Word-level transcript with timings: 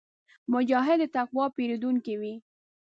مجاهد 0.53 0.99
د 1.07 1.11
تقوا 1.15 1.45
پېرودونکی 1.55 2.15
وي. 2.21 2.33